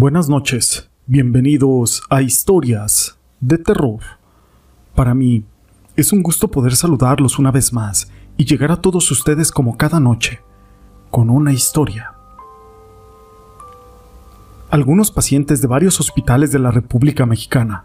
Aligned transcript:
Buenas 0.00 0.28
noches, 0.28 0.88
bienvenidos 1.08 2.04
a 2.08 2.22
Historias 2.22 3.18
de 3.40 3.58
Terror. 3.58 3.98
Para 4.94 5.12
mí 5.12 5.42
es 5.96 6.12
un 6.12 6.22
gusto 6.22 6.52
poder 6.52 6.76
saludarlos 6.76 7.40
una 7.40 7.50
vez 7.50 7.72
más 7.72 8.08
y 8.36 8.44
llegar 8.44 8.70
a 8.70 8.80
todos 8.80 9.10
ustedes 9.10 9.50
como 9.50 9.76
cada 9.76 9.98
noche, 9.98 10.40
con 11.10 11.30
una 11.30 11.52
historia. 11.52 12.12
Algunos 14.70 15.10
pacientes 15.10 15.60
de 15.62 15.66
varios 15.66 15.98
hospitales 15.98 16.52
de 16.52 16.60
la 16.60 16.70
República 16.70 17.26
Mexicana 17.26 17.84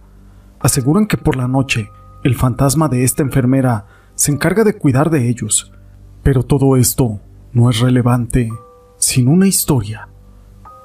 aseguran 0.59 1.07
que 1.07 1.17
por 1.17 1.35
la 1.35 1.47
noche 1.47 1.89
el 2.23 2.35
fantasma 2.35 2.89
de 2.89 3.05
esta 3.05 3.23
enfermera 3.23 3.87
se 4.13 4.31
encarga 4.31 4.63
de 4.63 4.77
cuidar 4.77 5.09
de 5.09 5.29
ellos, 5.29 5.73
pero 6.21 6.43
todo 6.43 6.77
esto 6.77 7.19
no 7.53 7.71
es 7.71 7.79
relevante 7.79 8.51
sin 8.97 9.27
una 9.27 9.47
historia. 9.47 10.09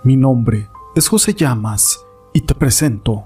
Mi 0.02 0.16
nombre 0.16 0.68
es 0.98 1.06
José 1.06 1.32
Llamas 1.32 2.04
y 2.32 2.40
te 2.40 2.56
presento 2.56 3.24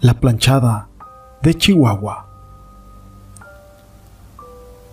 La 0.00 0.14
planchada 0.18 0.88
de 1.42 1.54
Chihuahua. 1.54 2.26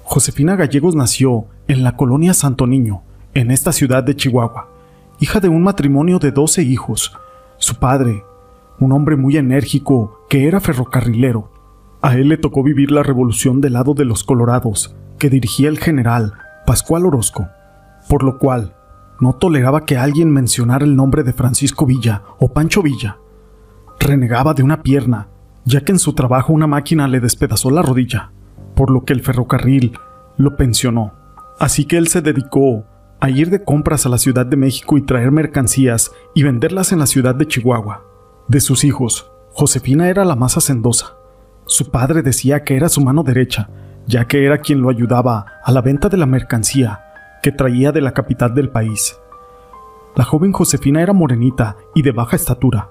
Josefina 0.04 0.56
Gallegos 0.56 0.96
nació 0.96 1.46
en 1.68 1.84
la 1.84 1.98
colonia 1.98 2.36
Santo 2.36 2.68
Niño, 2.68 3.02
en 3.34 3.50
esta 3.50 3.72
ciudad 3.72 4.04
de 4.04 4.16
Chihuahua, 4.16 4.68
hija 5.20 5.40
de 5.40 5.50
un 5.50 5.64
matrimonio 5.64 6.20
de 6.20 6.32
12 6.32 6.62
hijos. 6.62 7.12
Su 7.58 7.78
padre, 7.78 8.24
un 8.80 8.92
hombre 8.92 9.16
muy 9.16 9.36
enérgico 9.36 10.20
que 10.30 10.48
era 10.48 10.60
ferrocarrilero, 10.60 11.50
a 12.04 12.14
él 12.14 12.30
le 12.30 12.38
tocó 12.38 12.62
vivir 12.62 12.92
la 12.92 13.02
revolución 13.02 13.62
del 13.62 13.74
lado 13.74 13.96
de 13.96 14.06
los 14.06 14.24
colorados, 14.24 14.96
que 15.18 15.32
dirigía 15.32 15.70
el 15.70 15.80
general 15.80 16.34
Pascual 16.68 17.08
Orozco, 17.08 17.48
por 18.08 18.22
lo 18.22 18.38
cual 18.38 18.76
no 19.22 19.34
toleraba 19.34 19.86
que 19.86 19.98
alguien 19.98 20.32
mencionara 20.32 20.84
el 20.84 20.96
nombre 20.96 21.24
de 21.24 21.32
Francisco 21.32 21.86
Villa 21.86 22.24
o 22.40 22.52
Pancho 22.52 22.82
Villa. 22.82 23.20
Renegaba 24.00 24.56
de 24.56 24.64
una 24.64 24.82
pierna, 24.82 25.30
ya 25.64 25.82
que 25.82 25.92
en 25.92 26.00
su 26.00 26.14
trabajo 26.14 26.52
una 26.52 26.66
máquina 26.66 27.08
le 27.08 27.20
despedazó 27.20 27.70
la 27.70 27.84
rodilla, 27.84 28.32
por 28.76 28.90
lo 28.90 29.06
que 29.06 29.14
el 29.14 29.22
ferrocarril 29.22 29.94
lo 30.38 30.58
pensionó. 30.58 31.14
Así 31.60 31.86
que 31.86 31.98
él 31.98 32.08
se 32.08 32.22
dedicó 32.22 32.86
a 33.20 33.30
ir 33.30 33.52
de 33.52 33.64
compras 33.64 34.08
a 34.08 34.10
la 34.10 34.18
Ciudad 34.18 34.48
de 34.48 34.58
México 34.58 34.98
y 34.98 35.04
traer 35.04 35.32
mercancías 35.32 36.12
y 36.34 36.42
venderlas 36.42 36.92
en 36.92 36.98
la 36.98 37.06
ciudad 37.06 37.36
de 37.36 37.46
Chihuahua. 37.46 38.04
De 38.48 38.60
sus 38.60 38.84
hijos, 38.84 39.32
Josefina 39.54 40.10
era 40.10 40.26
la 40.26 40.36
más 40.36 40.58
hacendosa. 40.58 41.14
Su 41.68 41.92
padre 41.92 42.24
decía 42.24 42.64
que 42.64 42.76
era 42.76 42.90
su 42.90 43.02
mano 43.02 43.22
derecha, 43.22 43.70
ya 44.08 44.26
que 44.26 44.44
era 44.44 44.58
quien 44.58 44.82
lo 44.82 44.90
ayudaba 44.90 45.46
a 45.64 45.72
la 45.72 45.82
venta 45.82 46.10
de 46.10 46.18
la 46.18 46.26
mercancía 46.26 47.11
que 47.42 47.52
traía 47.52 47.92
de 47.92 48.02
la 48.02 48.14
capital 48.14 48.54
del 48.54 48.70
país. 48.70 49.20
La 50.16 50.24
joven 50.24 50.52
Josefina 50.52 51.02
era 51.02 51.14
morenita 51.14 51.78
y 51.96 52.02
de 52.02 52.12
baja 52.12 52.36
estatura. 52.36 52.90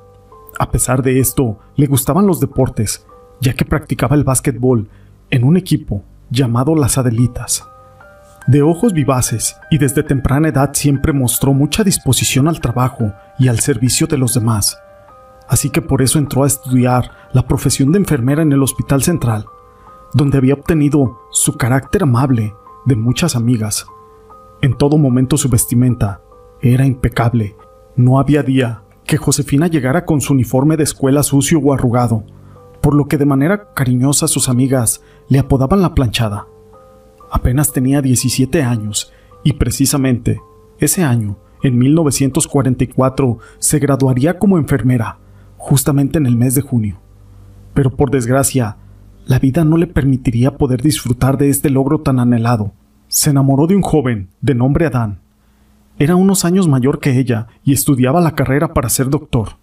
A 0.59 0.71
pesar 0.71 1.03
de 1.03 1.21
esto, 1.21 1.59
le 1.77 1.87
gustaban 1.87 2.27
los 2.27 2.41
deportes, 2.41 3.07
ya 3.41 3.53
que 3.53 3.65
practicaba 3.65 4.17
el 4.17 4.25
básquetbol 4.25 4.89
en 5.31 5.45
un 5.45 5.57
equipo 5.57 6.03
llamado 6.31 6.75
Las 6.75 6.99
Adelitas. 6.99 7.67
De 8.47 8.63
ojos 8.63 8.93
vivaces 8.95 9.57
y 9.71 9.79
desde 9.79 10.03
temprana 10.03 10.49
edad 10.49 10.71
siempre 10.73 11.13
mostró 11.13 11.53
mucha 11.53 11.85
disposición 11.85 12.49
al 12.49 12.61
trabajo 12.61 13.13
y 13.39 13.49
al 13.49 13.61
servicio 13.61 14.07
de 14.07 14.19
los 14.19 14.35
demás. 14.35 14.79
Así 15.47 15.71
que 15.71 15.83
por 15.83 16.01
eso 16.01 16.19
entró 16.19 16.45
a 16.45 16.47
estudiar 16.47 17.11
la 17.33 17.47
profesión 17.47 17.93
de 17.93 17.99
enfermera 17.99 18.43
en 18.43 18.53
el 18.53 18.63
Hospital 18.63 19.03
Central, 19.03 19.45
donde 20.15 20.39
había 20.39 20.55
obtenido 20.55 21.19
su 21.31 21.57
carácter 21.57 22.05
amable 22.05 22.55
de 22.87 22.97
muchas 22.97 23.37
amigas 23.37 23.87
en 24.63 24.77
todo 24.77 24.99
momento 24.99 25.37
su 25.37 25.49
vestimenta 25.49 26.21
era 26.61 26.85
impecable. 26.85 27.57
No 27.97 28.19
había 28.19 28.43
día 28.43 28.83
que 29.05 29.17
Josefina 29.17 29.67
llegara 29.67 30.05
con 30.05 30.21
su 30.21 30.33
uniforme 30.33 30.77
de 30.77 30.85
escuela 30.85 31.23
sucio 31.23 31.59
o 31.59 31.73
arrugado, 31.73 32.25
por 32.81 32.95
lo 32.95 33.07
que 33.07 33.19
de 33.19 33.27
manera 33.27 33.73
cariñosa 33.75 34.29
sus 34.29 34.49
amigas 34.49 35.03
le 35.29 35.39
apodaban 35.39 35.83
la 35.83 35.95
planchada. 35.95 36.47
Apenas 37.31 37.73
tenía 37.73 38.03
17 38.03 38.63
años 38.63 39.13
y 39.43 39.55
precisamente 39.55 40.41
ese 40.79 41.03
año, 41.03 41.39
en 41.63 41.79
1944, 41.79 43.39
se 43.59 43.79
graduaría 43.79 44.39
como 44.39 44.59
enfermera, 44.59 45.19
justamente 45.57 46.19
en 46.19 46.27
el 46.27 46.37
mes 46.37 46.55
de 46.55 46.63
junio. 46.63 47.01
Pero 47.75 47.91
por 47.91 48.11
desgracia, 48.11 48.79
la 49.27 49.39
vida 49.39 49.65
no 49.65 49.77
le 49.77 49.87
permitiría 49.87 50.57
poder 50.57 50.83
disfrutar 50.83 51.37
de 51.37 51.51
este 51.51 51.69
logro 51.69 52.01
tan 52.01 52.19
anhelado, 52.19 52.73
se 53.11 53.31
enamoró 53.31 53.67
de 53.67 53.75
un 53.75 53.83
joven 53.83 54.29
de 54.41 54.55
nombre 54.55 54.87
Adán. 54.87 55.19
Era 55.99 56.15
unos 56.15 56.45
años 56.45 56.69
mayor 56.69 57.01
que 57.01 57.19
ella 57.19 57.49
y 57.65 57.73
estudiaba 57.73 58.21
la 58.21 58.37
carrera 58.37 58.73
para 58.73 58.89
ser 58.89 59.11
doctor. 59.11 59.57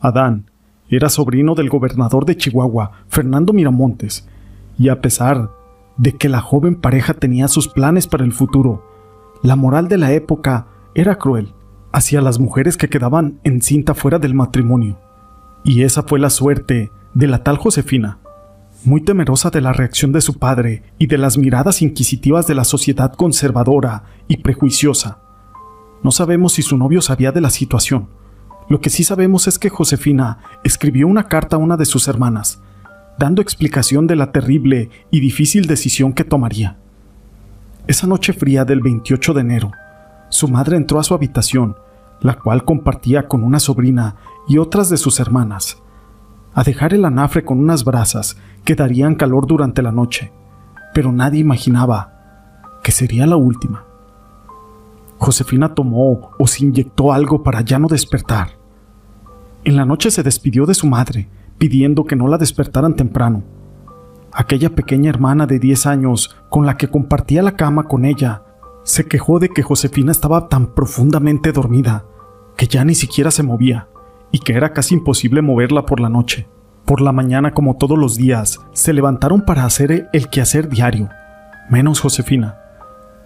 Adán 0.00 0.50
era 0.88 1.08
sobrino 1.08 1.54
del 1.54 1.68
gobernador 1.68 2.26
de 2.26 2.36
Chihuahua, 2.36 2.90
Fernando 3.08 3.52
Miramontes, 3.52 4.28
y 4.76 4.88
a 4.88 5.00
pesar 5.00 5.50
de 5.96 6.14
que 6.14 6.28
la 6.28 6.40
joven 6.40 6.74
pareja 6.74 7.14
tenía 7.14 7.46
sus 7.46 7.68
planes 7.68 8.08
para 8.08 8.24
el 8.24 8.32
futuro, 8.32 8.84
la 9.44 9.54
moral 9.54 9.86
de 9.86 9.98
la 9.98 10.12
época 10.12 10.66
era 10.94 11.18
cruel 11.18 11.54
hacia 11.92 12.20
las 12.20 12.40
mujeres 12.40 12.76
que 12.76 12.88
quedaban 12.88 13.38
encinta 13.44 13.94
fuera 13.94 14.18
del 14.18 14.34
matrimonio. 14.34 14.98
Y 15.62 15.82
esa 15.82 16.02
fue 16.02 16.18
la 16.18 16.30
suerte 16.30 16.90
de 17.14 17.26
la 17.28 17.44
tal 17.44 17.58
Josefina, 17.58 18.18
muy 18.84 19.00
temerosa 19.00 19.50
de 19.50 19.60
la 19.60 19.72
reacción 19.72 20.12
de 20.12 20.20
su 20.20 20.38
padre 20.38 20.82
y 20.98 21.06
de 21.06 21.18
las 21.18 21.36
miradas 21.36 21.82
inquisitivas 21.82 22.46
de 22.46 22.54
la 22.54 22.64
sociedad 22.64 23.12
conservadora 23.12 24.04
y 24.28 24.38
prejuiciosa. 24.38 25.18
No 26.02 26.12
sabemos 26.12 26.52
si 26.52 26.62
su 26.62 26.76
novio 26.76 27.02
sabía 27.02 27.32
de 27.32 27.40
la 27.40 27.50
situación. 27.50 28.08
Lo 28.68 28.80
que 28.80 28.90
sí 28.90 29.02
sabemos 29.02 29.48
es 29.48 29.58
que 29.58 29.68
Josefina 29.68 30.38
escribió 30.62 31.08
una 31.08 31.24
carta 31.24 31.56
a 31.56 31.58
una 31.58 31.76
de 31.76 31.86
sus 31.86 32.06
hermanas, 32.06 32.60
dando 33.18 33.42
explicación 33.42 34.06
de 34.06 34.16
la 34.16 34.30
terrible 34.30 34.90
y 35.10 35.20
difícil 35.20 35.66
decisión 35.66 36.12
que 36.12 36.24
tomaría. 36.24 36.76
Esa 37.88 38.06
noche 38.06 38.32
fría 38.32 38.64
del 38.64 38.80
28 38.80 39.34
de 39.34 39.40
enero, 39.40 39.72
su 40.28 40.46
madre 40.46 40.76
entró 40.76 41.00
a 41.00 41.04
su 41.04 41.14
habitación, 41.14 41.76
la 42.20 42.34
cual 42.34 42.64
compartía 42.64 43.26
con 43.26 43.42
una 43.42 43.58
sobrina 43.58 44.16
y 44.46 44.58
otras 44.58 44.90
de 44.90 44.98
sus 44.98 45.18
hermanas, 45.20 45.78
a 46.58 46.64
dejar 46.64 46.92
el 46.92 47.04
anafre 47.04 47.44
con 47.44 47.60
unas 47.60 47.84
brasas 47.84 48.36
que 48.64 48.74
darían 48.74 49.14
calor 49.14 49.46
durante 49.46 49.80
la 49.80 49.92
noche, 49.92 50.32
pero 50.92 51.12
nadie 51.12 51.38
imaginaba 51.38 52.80
que 52.82 52.90
sería 52.90 53.28
la 53.28 53.36
última. 53.36 53.84
Josefina 55.18 55.72
tomó 55.76 56.32
o 56.36 56.46
se 56.48 56.64
inyectó 56.64 57.12
algo 57.12 57.44
para 57.44 57.60
ya 57.60 57.78
no 57.78 57.86
despertar. 57.86 58.58
En 59.62 59.76
la 59.76 59.84
noche 59.84 60.10
se 60.10 60.24
despidió 60.24 60.66
de 60.66 60.74
su 60.74 60.88
madre, 60.88 61.28
pidiendo 61.58 62.06
que 62.06 62.16
no 62.16 62.26
la 62.26 62.38
despertaran 62.38 62.96
temprano. 62.96 63.44
Aquella 64.32 64.70
pequeña 64.70 65.10
hermana 65.10 65.46
de 65.46 65.60
10 65.60 65.86
años 65.86 66.36
con 66.50 66.66
la 66.66 66.76
que 66.76 66.88
compartía 66.88 67.40
la 67.40 67.54
cama 67.54 67.84
con 67.84 68.04
ella, 68.04 68.42
se 68.82 69.06
quejó 69.06 69.38
de 69.38 69.50
que 69.50 69.62
Josefina 69.62 70.10
estaba 70.10 70.48
tan 70.48 70.74
profundamente 70.74 71.52
dormida 71.52 72.04
que 72.56 72.66
ya 72.66 72.84
ni 72.84 72.96
siquiera 72.96 73.30
se 73.30 73.44
movía 73.44 73.86
y 74.32 74.40
que 74.40 74.54
era 74.54 74.72
casi 74.72 74.94
imposible 74.94 75.42
moverla 75.42 75.86
por 75.86 76.00
la 76.00 76.08
noche. 76.08 76.48
Por 76.84 77.00
la 77.00 77.12
mañana, 77.12 77.52
como 77.52 77.76
todos 77.76 77.98
los 77.98 78.16
días, 78.16 78.60
se 78.72 78.92
levantaron 78.92 79.42
para 79.42 79.64
hacer 79.64 80.08
el 80.12 80.28
quehacer 80.28 80.68
diario, 80.68 81.08
menos 81.68 82.00
Josefina. 82.00 82.58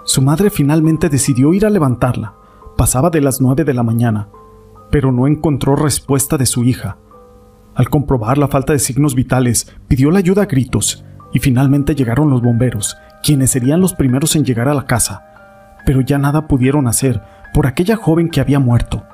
Su 0.04 0.20
madre 0.20 0.50
finalmente 0.50 1.08
decidió 1.08 1.54
ir 1.54 1.64
a 1.64 1.70
levantarla. 1.70 2.34
Pasaba 2.76 3.10
de 3.10 3.20
las 3.20 3.40
nueve 3.40 3.64
de 3.64 3.74
la 3.74 3.84
mañana, 3.84 4.28
pero 4.90 5.12
no 5.12 5.28
encontró 5.28 5.76
respuesta 5.76 6.36
de 6.36 6.46
su 6.46 6.64
hija. 6.64 6.96
Al 7.74 7.88
comprobar 7.88 8.36
la 8.36 8.48
falta 8.48 8.72
de 8.72 8.80
signos 8.80 9.14
vitales, 9.14 9.72
pidió 9.86 10.10
la 10.10 10.18
ayuda 10.18 10.42
a 10.42 10.46
gritos, 10.46 11.04
y 11.32 11.38
finalmente 11.38 11.94
llegaron 11.94 12.30
los 12.30 12.42
bomberos, 12.42 12.96
quienes 13.22 13.52
serían 13.52 13.80
los 13.80 13.94
primeros 13.94 14.34
en 14.36 14.44
llegar 14.44 14.68
a 14.68 14.74
la 14.74 14.86
casa. 14.86 15.24
Pero 15.86 16.00
ya 16.00 16.18
nada 16.18 16.48
pudieron 16.48 16.86
hacer 16.88 17.22
por 17.54 17.66
aquella 17.66 17.96
joven 17.96 18.28
que 18.28 18.40
había 18.40 18.58
muerto. 18.58 19.04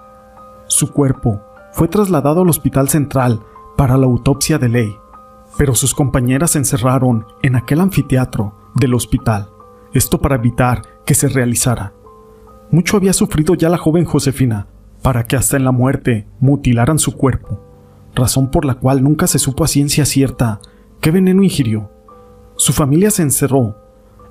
Su 0.67 0.93
cuerpo 0.93 1.43
fue 1.79 1.87
trasladado 1.87 2.43
al 2.43 2.49
Hospital 2.49 2.89
Central 2.89 3.41
para 3.77 3.97
la 3.97 4.07
autopsia 4.07 4.59
de 4.59 4.69
ley, 4.69 4.97
pero 5.57 5.77
sus 5.77 5.95
compañeras 5.95 6.51
se 6.51 6.59
encerraron 6.59 7.25
en 7.41 7.55
aquel 7.55 7.81
anfiteatro 7.81 8.53
del 8.75 8.95
hospital, 8.95 9.51
esto 9.93 10.21
para 10.21 10.35
evitar 10.35 10.83
que 11.07 11.15
se 11.15 11.29
realizara. 11.29 11.93
Mucho 12.73 12.97
había 12.97 13.13
sufrido 13.13 13.55
ya 13.55 13.69
la 13.69 13.79
joven 13.79 14.07
Josefina 14.07 14.67
para 15.03 15.23
que 15.29 15.37
hasta 15.37 15.57
en 15.57 15.63
la 15.63 15.71
muerte 15.71 16.27
mutilaran 16.41 16.99
su 16.99 17.17
cuerpo, 17.17 17.61
razón 18.13 18.51
por 18.51 18.65
la 18.65 18.75
cual 18.75 19.05
nunca 19.05 19.29
se 19.29 19.39
supo 19.39 19.63
a 19.63 19.69
ciencia 19.69 20.05
cierta 20.05 20.59
qué 21.01 21.13
veneno 21.13 21.45
ingirió. 21.45 21.93
Su 22.57 22.73
familia 22.73 23.13
se 23.13 23.23
encerró 23.23 23.77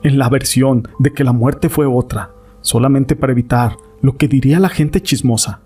en 0.04 0.20
la 0.20 0.28
versión 0.28 0.90
de 1.00 1.14
que 1.14 1.24
la 1.24 1.32
muerte 1.32 1.70
fue 1.70 1.86
otra, 1.86 2.34
solamente 2.60 3.16
para 3.16 3.32
evitar 3.32 3.78
lo 4.02 4.18
que 4.18 4.28
diría 4.28 4.60
la 4.60 4.68
gente 4.68 5.00
chismosa. 5.00 5.62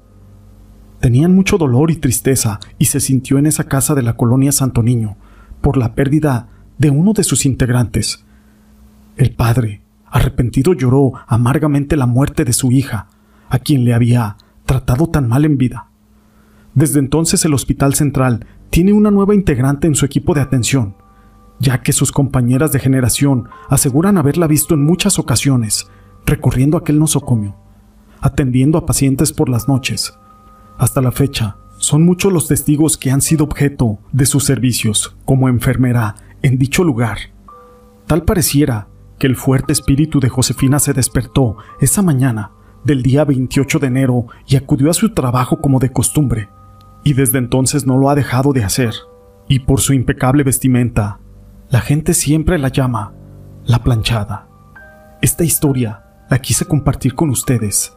Tenían 1.01 1.33
mucho 1.33 1.57
dolor 1.57 1.89
y 1.89 1.95
tristeza 1.95 2.59
y 2.77 2.85
se 2.85 2.99
sintió 2.99 3.39
en 3.39 3.47
esa 3.47 3.63
casa 3.63 3.95
de 3.95 4.03
la 4.03 4.15
colonia 4.15 4.51
Santo 4.51 4.83
Niño 4.83 5.17
por 5.59 5.75
la 5.75 5.95
pérdida 5.95 6.47
de 6.77 6.91
uno 6.91 7.13
de 7.13 7.23
sus 7.23 7.47
integrantes. 7.47 8.23
El 9.17 9.33
padre, 9.35 9.81
arrepentido, 10.05 10.73
lloró 10.73 11.13
amargamente 11.25 11.97
la 11.97 12.05
muerte 12.05 12.45
de 12.45 12.53
su 12.53 12.71
hija, 12.71 13.07
a 13.49 13.57
quien 13.57 13.83
le 13.83 13.95
había 13.95 14.37
tratado 14.65 15.07
tan 15.07 15.27
mal 15.27 15.43
en 15.43 15.57
vida. 15.57 15.87
Desde 16.75 16.99
entonces 16.99 17.43
el 17.45 17.55
Hospital 17.55 17.95
Central 17.95 18.45
tiene 18.69 18.93
una 18.93 19.09
nueva 19.09 19.33
integrante 19.33 19.87
en 19.87 19.95
su 19.95 20.05
equipo 20.05 20.35
de 20.35 20.41
atención, 20.41 20.95
ya 21.59 21.81
que 21.81 21.93
sus 21.93 22.11
compañeras 22.11 22.71
de 22.71 22.79
generación 22.79 23.49
aseguran 23.69 24.19
haberla 24.19 24.45
visto 24.45 24.75
en 24.75 24.85
muchas 24.85 25.17
ocasiones, 25.17 25.87
recorriendo 26.27 26.77
aquel 26.77 26.99
nosocomio, 26.99 27.55
atendiendo 28.21 28.77
a 28.77 28.85
pacientes 28.85 29.33
por 29.33 29.49
las 29.49 29.67
noches. 29.67 30.13
Hasta 30.81 30.99
la 30.99 31.11
fecha, 31.11 31.57
son 31.77 32.01
muchos 32.01 32.33
los 32.33 32.47
testigos 32.47 32.97
que 32.97 33.11
han 33.11 33.21
sido 33.21 33.43
objeto 33.43 33.99
de 34.11 34.25
sus 34.25 34.45
servicios 34.45 35.15
como 35.25 35.47
enfermera 35.47 36.15
en 36.41 36.57
dicho 36.57 36.83
lugar. 36.83 37.19
Tal 38.07 38.23
pareciera 38.23 38.87
que 39.19 39.27
el 39.27 39.35
fuerte 39.35 39.73
espíritu 39.73 40.19
de 40.19 40.29
Josefina 40.29 40.79
se 40.79 40.93
despertó 40.93 41.57
esa 41.81 42.01
mañana 42.01 42.53
del 42.83 43.03
día 43.03 43.25
28 43.25 43.77
de 43.77 43.85
enero 43.85 44.25
y 44.47 44.55
acudió 44.55 44.89
a 44.89 44.95
su 44.95 45.13
trabajo 45.13 45.61
como 45.61 45.77
de 45.77 45.91
costumbre, 45.91 46.49
y 47.03 47.13
desde 47.13 47.37
entonces 47.37 47.85
no 47.85 47.99
lo 47.99 48.09
ha 48.09 48.15
dejado 48.15 48.51
de 48.51 48.63
hacer. 48.63 48.95
Y 49.47 49.59
por 49.59 49.81
su 49.81 49.93
impecable 49.93 50.41
vestimenta, 50.41 51.19
la 51.69 51.81
gente 51.81 52.15
siempre 52.15 52.57
la 52.57 52.69
llama 52.69 53.13
la 53.65 53.83
planchada. 53.83 54.47
Esta 55.21 55.43
historia 55.43 56.05
la 56.27 56.39
quise 56.39 56.65
compartir 56.65 57.13
con 57.13 57.29
ustedes, 57.29 57.95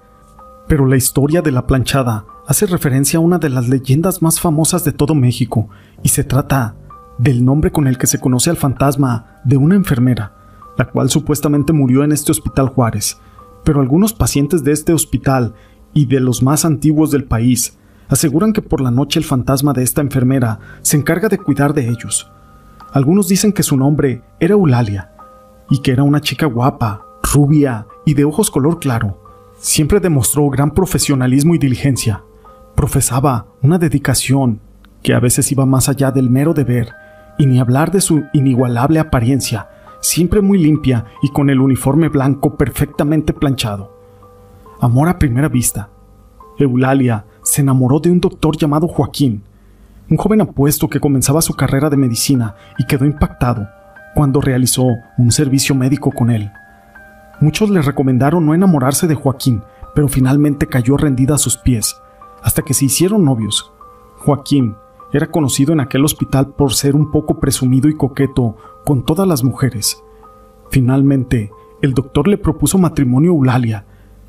pero 0.69 0.85
la 0.85 0.97
historia 0.97 1.41
de 1.41 1.51
la 1.51 1.67
planchada 1.67 2.27
hace 2.47 2.67
referencia 2.67 3.19
a 3.19 3.23
una 3.23 3.39
de 3.39 3.49
las 3.49 3.69
leyendas 3.69 4.23
más 4.23 4.41
famosas 4.41 4.85
de 4.85 4.93
todo 4.93 5.15
México 5.15 5.69
y 6.03 6.11
se 6.11 6.25
trata 6.25 6.77
del 7.19 7.45
nombre 7.45 7.71
con 7.71 7.87
el 7.87 7.97
que 7.97 8.07
se 8.07 8.21
conoce 8.21 8.51
al 8.51 8.57
fantasma 8.57 9.41
de 9.45 9.57
una 9.57 9.77
enfermera, 9.77 10.35
la 10.77 10.87
cual 10.87 11.09
supuestamente 11.11 11.73
murió 11.73 12.05
en 12.05 12.13
este 12.13 12.33
hospital 12.33 12.69
Juárez, 12.69 13.19
pero 13.65 13.81
algunos 13.81 14.13
pacientes 14.13 14.63
de 14.65 14.73
este 14.73 14.93
hospital 14.93 15.55
y 15.95 16.07
de 16.07 16.21
los 16.21 16.43
más 16.43 16.65
antiguos 16.65 17.11
del 17.11 17.25
país 17.25 17.79
aseguran 18.09 18.53
que 18.53 18.63
por 18.63 18.81
la 18.81 18.91
noche 18.91 19.19
el 19.19 19.25
fantasma 19.25 19.73
de 19.73 19.83
esta 19.83 20.03
enfermera 20.03 20.59
se 20.83 20.97
encarga 20.97 21.29
de 21.29 21.39
cuidar 21.39 21.73
de 21.73 21.89
ellos. 21.89 22.31
Algunos 22.93 23.29
dicen 23.29 23.53
que 23.53 23.63
su 23.63 23.77
nombre 23.77 24.23
era 24.39 24.55
Eulalia 24.55 25.13
y 25.71 25.81
que 25.81 25.93
era 25.93 26.03
una 26.03 26.21
chica 26.21 26.47
guapa, 26.47 27.07
rubia 27.23 27.87
y 28.05 28.15
de 28.15 28.25
ojos 28.25 28.51
color 28.51 28.79
claro. 28.79 29.21
Siempre 29.59 29.99
demostró 29.99 30.49
gran 30.51 30.73
profesionalismo 30.73 31.55
y 31.55 31.59
diligencia. 31.59 32.23
Profesaba 32.75 33.47
una 33.63 33.79
dedicación 33.79 34.61
que 35.03 35.15
a 35.15 35.21
veces 35.21 35.51
iba 35.53 35.65
más 35.65 35.89
allá 35.89 36.11
del 36.11 36.29
mero 36.29 36.55
deber 36.55 36.93
y 37.39 37.47
ni 37.47 37.61
hablar 37.61 37.91
de 37.93 38.01
su 38.01 38.25
inigualable 38.33 38.99
apariencia, 38.99 39.69
siempre 40.01 40.41
muy 40.41 40.59
limpia 40.59 41.05
y 41.23 41.31
con 41.31 41.51
el 41.51 41.61
uniforme 41.61 42.09
blanco 42.09 42.57
perfectamente 42.57 43.33
planchado. 43.33 43.97
Amor 44.81 45.09
a 45.09 45.19
primera 45.19 45.49
vista. 45.49 45.89
Eulalia 46.59 47.25
se 47.43 47.63
enamoró 47.63 48.01
de 48.01 48.11
un 48.11 48.21
doctor 48.21 48.57
llamado 48.57 48.89
Joaquín, 48.89 49.45
un 50.11 50.17
joven 50.17 50.41
apuesto 50.41 50.89
que 50.89 51.01
comenzaba 51.01 51.43
su 51.43 51.55
carrera 51.55 51.91
de 51.91 51.97
medicina 51.97 52.57
y 52.79 52.87
quedó 52.87 53.05
impactado 53.05 53.69
cuando 54.15 54.41
realizó 54.41 54.87
un 55.17 55.33
servicio 55.33 55.75
médico 55.75 56.11
con 56.11 56.31
él. 56.31 56.51
Muchos 57.41 57.71
le 57.71 57.83
recomendaron 57.83 58.45
no 58.45 58.55
enamorarse 58.55 59.07
de 59.07 59.15
Joaquín, 59.15 59.63
pero 59.95 60.09
finalmente 60.09 60.67
cayó 60.67 60.97
rendida 60.97 61.35
a 61.35 61.39
sus 61.39 61.57
pies, 61.57 61.97
hasta 62.45 62.63
que 62.63 62.75
se 62.75 62.85
hicieron 62.85 63.25
novios. 63.25 63.73
Joaquín 64.19 64.77
era 65.13 65.31
conocido 65.31 65.73
en 65.73 65.81
aquel 65.81 66.05
hospital 66.05 66.55
por 66.55 66.75
ser 66.75 66.95
un 66.95 67.11
poco 67.11 67.41
presumido 67.41 67.89
y 67.89 67.97
coqueto 67.97 68.57
con 68.85 69.05
todas 69.05 69.27
las 69.27 69.43
mujeres. 69.43 70.03
Finalmente, 70.71 71.51
el 71.81 71.95
doctor 71.95 72.29
le 72.29 72.37
propuso 72.37 72.79
matrimonio 72.79 73.33
a 73.33 73.35
Eulalia, 73.35 73.87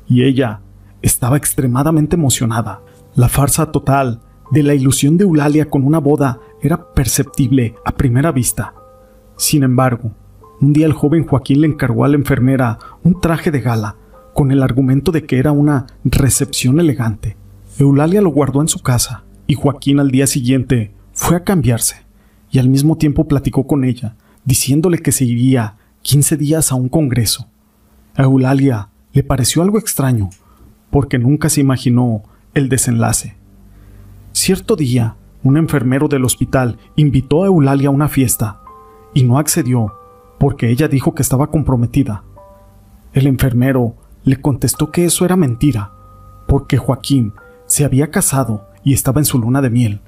y 0.08 0.24
ella 0.24 0.62
estaba 1.02 1.36
extremadamente 1.36 2.16
emocionada. 2.16 2.82
La 3.14 3.28
farsa 3.28 3.70
total 3.70 4.22
de 4.50 4.62
la 4.62 4.74
ilusión 4.74 5.18
de 5.18 5.24
Eulalia 5.24 5.68
con 5.68 5.84
una 5.84 5.98
boda 5.98 6.40
era 6.62 6.94
perceptible 6.94 7.74
a 7.84 7.92
primera 7.92 8.32
vista. 8.32 8.74
Sin 9.36 9.62
embargo, 9.62 10.12
un 10.60 10.72
día 10.72 10.86
el 10.86 10.92
joven 10.94 11.26
Joaquín 11.26 11.60
le 11.60 11.66
encargó 11.66 12.04
a 12.04 12.08
la 12.08 12.16
enfermera 12.16 12.78
un 13.02 13.20
traje 13.20 13.50
de 13.50 13.60
gala, 13.60 13.96
con 14.32 14.52
el 14.52 14.62
argumento 14.62 15.12
de 15.12 15.24
que 15.24 15.38
era 15.38 15.52
una 15.52 15.86
recepción 16.04 16.80
elegante. 16.80 17.36
Eulalia 17.78 18.22
lo 18.22 18.30
guardó 18.30 18.62
en 18.62 18.68
su 18.68 18.80
casa, 18.80 19.24
y 19.46 19.54
Joaquín 19.54 20.00
al 20.00 20.10
día 20.10 20.26
siguiente 20.26 20.94
fue 21.12 21.36
a 21.36 21.44
cambiarse, 21.44 22.06
y 22.50 22.58
al 22.58 22.70
mismo 22.70 22.96
tiempo 22.96 23.28
platicó 23.28 23.66
con 23.66 23.84
ella, 23.84 24.16
diciéndole 24.46 24.98
que 24.98 25.12
se 25.12 25.26
iría 25.26 25.76
15 26.00 26.38
días 26.38 26.72
a 26.72 26.74
un 26.74 26.88
congreso. 26.88 27.48
A 28.14 28.22
Eulalia 28.22 28.88
le 29.12 29.22
pareció 29.22 29.60
algo 29.60 29.78
extraño, 29.78 30.30
porque 30.90 31.18
nunca 31.18 31.50
se 31.50 31.60
imaginó 31.60 32.22
el 32.54 32.70
desenlace. 32.70 33.36
Cierto 34.32 34.74
día, 34.74 35.16
un 35.42 35.58
enfermero 35.58 36.08
del 36.08 36.24
hospital 36.24 36.78
invitó 36.96 37.44
a 37.44 37.48
Eulalia 37.48 37.88
a 37.88 37.92
una 37.92 38.08
fiesta, 38.08 38.60
y 39.12 39.22
no 39.24 39.38
accedió 39.38 39.92
porque 40.38 40.70
ella 40.70 40.88
dijo 40.88 41.14
que 41.14 41.22
estaba 41.22 41.48
comprometida. 41.48 42.22
El 43.12 43.26
enfermero 43.26 43.94
le 44.24 44.40
contestó 44.40 44.90
que 44.90 45.04
eso 45.04 45.26
era 45.26 45.36
mentira, 45.36 45.92
porque 46.48 46.78
Joaquín 46.78 47.32
se 47.66 47.84
había 47.84 48.10
casado 48.10 48.68
y 48.84 48.94
estaba 48.94 49.20
en 49.20 49.24
su 49.24 49.38
luna 49.38 49.60
de 49.60 49.70
miel. 49.70 50.00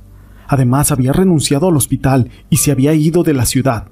Además, 0.47 0.93
había 0.93 1.13
renunciado 1.13 1.69
al 1.69 1.77
hospital 1.77 2.31
y 2.49 2.59
se 2.59 2.71
había 2.71 2.95
ido 2.95 3.23
de 3.23 3.35
la 3.35 3.45
ciudad. 3.45 3.89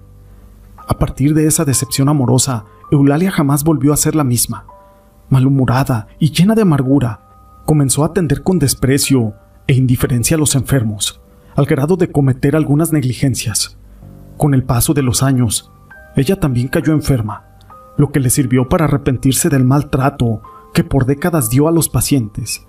A 0.88 0.98
partir 0.98 1.34
de 1.34 1.46
esa 1.46 1.64
decepción 1.64 2.08
amorosa, 2.08 2.64
Eulalia 2.90 3.30
jamás 3.30 3.64
volvió 3.64 3.92
a 3.92 3.96
ser 3.96 4.14
la 4.14 4.24
misma. 4.24 4.66
Malhumorada 5.28 6.06
y 6.18 6.30
llena 6.30 6.54
de 6.54 6.62
amargura, 6.62 7.20
comenzó 7.66 8.04
a 8.04 8.06
atender 8.06 8.42
con 8.42 8.58
desprecio 8.58 9.34
e 9.66 9.74
indiferencia 9.74 10.36
a 10.36 10.38
los 10.38 10.54
enfermos, 10.54 11.20
al 11.56 11.66
grado 11.66 11.96
de 11.96 12.10
cometer 12.10 12.54
algunas 12.54 12.92
negligencias. 12.92 13.76
Con 14.36 14.54
el 14.54 14.62
paso 14.62 14.94
de 14.94 15.02
los 15.02 15.24
años, 15.24 15.72
ella 16.14 16.38
también 16.38 16.68
cayó 16.68 16.92
enferma, 16.92 17.44
lo 17.98 18.12
que 18.12 18.20
le 18.20 18.30
sirvió 18.30 18.68
para 18.68 18.84
arrepentirse 18.84 19.48
del 19.48 19.64
maltrato 19.64 20.42
que 20.72 20.84
por 20.84 21.06
décadas 21.06 21.50
dio 21.50 21.66
a 21.66 21.72
los 21.72 21.88
pacientes 21.88 22.66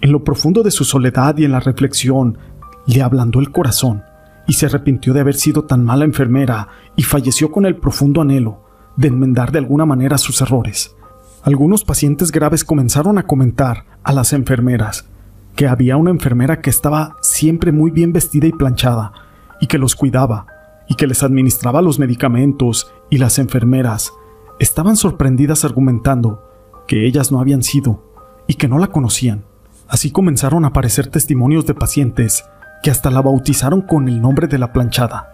en 0.00 0.12
lo 0.12 0.24
profundo 0.24 0.62
de 0.62 0.70
su 0.70 0.84
soledad 0.84 1.36
y 1.38 1.44
en 1.44 1.52
la 1.52 1.60
reflexión, 1.60 2.38
le 2.86 3.02
ablandó 3.02 3.40
el 3.40 3.50
corazón 3.50 4.04
y 4.46 4.54
se 4.54 4.66
arrepintió 4.66 5.12
de 5.12 5.20
haber 5.20 5.34
sido 5.34 5.64
tan 5.64 5.84
mala 5.84 6.04
enfermera 6.04 6.68
y 6.94 7.02
falleció 7.02 7.50
con 7.50 7.66
el 7.66 7.76
profundo 7.76 8.20
anhelo 8.20 8.62
de 8.96 9.08
enmendar 9.08 9.52
de 9.52 9.58
alguna 9.58 9.86
manera 9.86 10.18
sus 10.18 10.40
errores. 10.40 10.94
Algunos 11.42 11.84
pacientes 11.84 12.32
graves 12.32 12.64
comenzaron 12.64 13.18
a 13.18 13.26
comentar 13.26 13.84
a 14.02 14.12
las 14.12 14.32
enfermeras 14.32 15.06
que 15.54 15.66
había 15.66 15.96
una 15.96 16.10
enfermera 16.10 16.60
que 16.60 16.70
estaba 16.70 17.16
siempre 17.22 17.72
muy 17.72 17.90
bien 17.90 18.12
vestida 18.12 18.46
y 18.46 18.52
planchada 18.52 19.12
y 19.60 19.66
que 19.66 19.78
los 19.78 19.96
cuidaba 19.96 20.46
y 20.88 20.94
que 20.94 21.06
les 21.06 21.22
administraba 21.22 21.82
los 21.82 21.98
medicamentos 21.98 22.92
y 23.10 23.18
las 23.18 23.38
enfermeras 23.38 24.12
estaban 24.58 24.96
sorprendidas 24.96 25.64
argumentando 25.64 26.42
que 26.86 27.06
ellas 27.06 27.32
no 27.32 27.40
habían 27.40 27.62
sido 27.62 28.04
y 28.46 28.54
que 28.54 28.68
no 28.68 28.78
la 28.78 28.88
conocían. 28.88 29.44
Así 29.88 30.10
comenzaron 30.10 30.64
a 30.64 30.68
aparecer 30.68 31.08
testimonios 31.08 31.64
de 31.66 31.74
pacientes 31.74 32.44
que 32.82 32.90
hasta 32.90 33.10
la 33.10 33.22
bautizaron 33.22 33.82
con 33.82 34.08
el 34.08 34.20
nombre 34.20 34.48
de 34.48 34.58
la 34.58 34.72
planchada. 34.72 35.28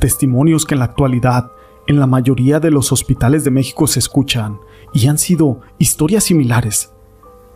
Testimonios 0.00 0.64
que 0.64 0.74
en 0.74 0.80
la 0.80 0.86
actualidad 0.86 1.50
en 1.86 2.00
la 2.00 2.06
mayoría 2.06 2.60
de 2.60 2.70
los 2.70 2.92
hospitales 2.92 3.44
de 3.44 3.50
México 3.50 3.86
se 3.86 3.98
escuchan 3.98 4.58
y 4.92 5.06
han 5.06 5.18
sido 5.18 5.60
historias 5.78 6.24
similares. 6.24 6.92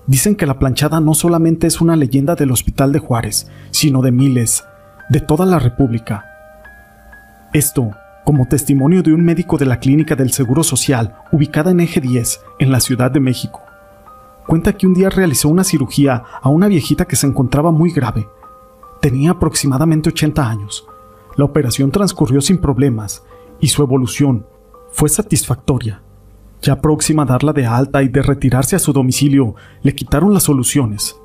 Dicen 0.07 0.37
que 0.37 0.47
la 0.47 0.59
planchada 0.59 1.01
no 1.01 1.15
solamente 1.15 1.67
es 1.67 1.81
una 1.81 1.97
leyenda 1.97 2.35
del 2.35 2.51
Hospital 2.51 2.93
de 2.93 2.99
Juárez, 2.99 3.51
sino 3.71 4.01
de 4.03 4.13
miles, 4.13 4.65
de 5.09 5.21
toda 5.21 5.45
la 5.45 5.59
República. 5.59 6.25
Esto 7.53 7.91
como 8.25 8.47
testimonio 8.47 9.03
de 9.03 9.13
un 9.15 9.25
médico 9.25 9.57
de 9.57 9.65
la 9.65 9.81
Clínica 9.81 10.15
del 10.15 10.33
Seguro 10.33 10.63
Social, 10.63 11.17
ubicada 11.33 11.71
en 11.71 11.81
Eje 11.81 12.01
10, 12.01 12.41
en 12.59 12.71
la 12.71 12.81
Ciudad 12.81 13.11
de 13.11 13.21
México 13.21 13.68
cuenta 14.49 14.73
que 14.73 14.87
un 14.87 14.95
día 14.95 15.11
realizó 15.11 15.51
una 15.51 15.63
cirugía 15.63 16.25
a 16.41 16.49
una 16.49 16.69
viejita 16.69 17.05
que 17.05 17.17
se 17.17 17.27
encontraba 17.27 17.71
muy 17.71 17.91
grave. 17.91 18.27
Tenía 19.03 19.33
aproximadamente 19.33 20.09
80 20.09 20.49
años. 20.49 20.87
La 21.37 21.45
operación 21.45 21.91
transcurrió 21.91 22.41
sin 22.41 22.57
problemas 22.57 23.23
y 23.61 23.69
su 23.69 23.83
evolución 23.83 24.47
fue 24.91 25.11
satisfactoria. 25.11 26.01
Ya 26.63 26.81
próxima 26.81 27.25
a 27.25 27.27
darla 27.27 27.53
de 27.53 27.67
alta 27.67 28.03
y 28.03 28.09
de 28.09 28.23
retirarse 28.23 28.75
a 28.75 28.79
su 28.79 28.95
domicilio, 28.95 29.55
le 29.83 29.95
quitaron 29.95 30.33
las 30.33 30.45
soluciones. 30.45 31.21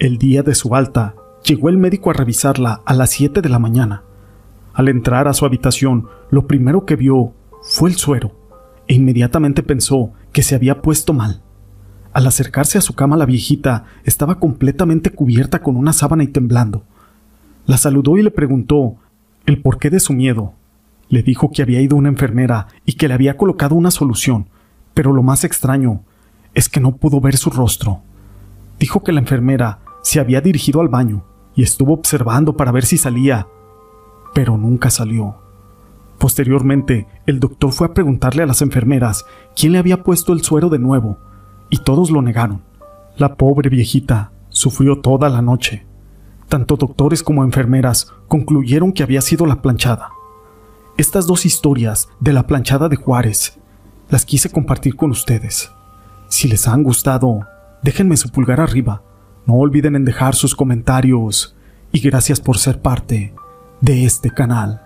El 0.00 0.18
día 0.18 0.42
de 0.42 0.56
su 0.56 0.74
alta, 0.74 1.14
llegó 1.44 1.68
el 1.68 1.78
médico 1.78 2.10
a 2.10 2.14
revisarla 2.14 2.82
a 2.84 2.94
las 2.94 3.10
7 3.10 3.42
de 3.42 3.48
la 3.48 3.60
mañana. 3.60 4.02
Al 4.72 4.88
entrar 4.88 5.28
a 5.28 5.34
su 5.34 5.46
habitación, 5.46 6.08
lo 6.30 6.48
primero 6.48 6.84
que 6.84 6.96
vio 6.96 7.32
fue 7.62 7.90
el 7.90 7.96
suero, 7.96 8.32
e 8.88 8.94
inmediatamente 8.94 9.62
pensó 9.62 10.10
que 10.32 10.42
se 10.42 10.56
había 10.56 10.82
puesto 10.82 11.12
mal. 11.12 11.43
Al 12.14 12.28
acercarse 12.28 12.78
a 12.78 12.80
su 12.80 12.94
cama 12.94 13.16
la 13.16 13.26
viejita 13.26 13.86
estaba 14.04 14.38
completamente 14.38 15.10
cubierta 15.10 15.62
con 15.62 15.76
una 15.76 15.92
sábana 15.92 16.22
y 16.22 16.28
temblando. 16.28 16.84
La 17.66 17.76
saludó 17.76 18.16
y 18.16 18.22
le 18.22 18.30
preguntó 18.30 18.94
el 19.46 19.60
porqué 19.60 19.90
de 19.90 19.98
su 19.98 20.12
miedo. 20.12 20.54
Le 21.08 21.24
dijo 21.24 21.50
que 21.50 21.60
había 21.60 21.80
ido 21.80 21.96
una 21.96 22.08
enfermera 22.08 22.68
y 22.86 22.92
que 22.92 23.08
le 23.08 23.14
había 23.14 23.36
colocado 23.36 23.74
una 23.74 23.90
solución, 23.90 24.46
pero 24.94 25.12
lo 25.12 25.24
más 25.24 25.42
extraño 25.42 26.02
es 26.54 26.68
que 26.68 26.78
no 26.78 26.96
pudo 26.96 27.20
ver 27.20 27.36
su 27.36 27.50
rostro. 27.50 28.00
Dijo 28.78 29.02
que 29.02 29.12
la 29.12 29.20
enfermera 29.20 29.80
se 30.02 30.20
había 30.20 30.40
dirigido 30.40 30.80
al 30.80 30.88
baño 30.88 31.24
y 31.56 31.64
estuvo 31.64 31.94
observando 31.94 32.56
para 32.56 32.70
ver 32.70 32.84
si 32.84 32.96
salía, 32.96 33.48
pero 34.34 34.56
nunca 34.56 34.88
salió. 34.88 35.34
Posteriormente, 36.18 37.08
el 37.26 37.40
doctor 37.40 37.72
fue 37.72 37.88
a 37.88 37.92
preguntarle 37.92 38.44
a 38.44 38.46
las 38.46 38.62
enfermeras 38.62 39.24
quién 39.56 39.72
le 39.72 39.78
había 39.78 40.04
puesto 40.04 40.32
el 40.32 40.42
suero 40.42 40.68
de 40.68 40.78
nuevo, 40.78 41.18
y 41.74 41.78
todos 41.78 42.12
lo 42.12 42.22
negaron. 42.22 42.62
La 43.16 43.34
pobre 43.34 43.68
viejita 43.68 44.30
sufrió 44.48 45.00
toda 45.00 45.28
la 45.28 45.42
noche. 45.42 45.84
Tanto 46.48 46.76
doctores 46.76 47.24
como 47.24 47.42
enfermeras 47.42 48.12
concluyeron 48.28 48.92
que 48.92 49.02
había 49.02 49.20
sido 49.20 49.44
la 49.44 49.60
planchada. 49.60 50.10
Estas 50.98 51.26
dos 51.26 51.44
historias 51.44 52.08
de 52.20 52.32
la 52.32 52.46
planchada 52.46 52.88
de 52.88 52.94
Juárez 52.94 53.58
las 54.08 54.24
quise 54.24 54.50
compartir 54.50 54.94
con 54.94 55.10
ustedes. 55.10 55.72
Si 56.28 56.46
les 56.46 56.68
han 56.68 56.84
gustado, 56.84 57.40
déjenme 57.82 58.16
su 58.16 58.28
pulgar 58.28 58.60
arriba. 58.60 59.02
No 59.44 59.54
olviden 59.54 59.96
en 59.96 60.04
dejar 60.04 60.36
sus 60.36 60.54
comentarios 60.54 61.56
y 61.90 61.98
gracias 61.98 62.40
por 62.40 62.58
ser 62.58 62.82
parte 62.82 63.34
de 63.80 64.04
este 64.04 64.30
canal. 64.30 64.83